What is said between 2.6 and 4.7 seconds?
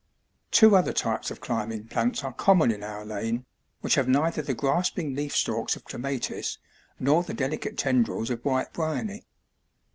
in our lane, which have neither the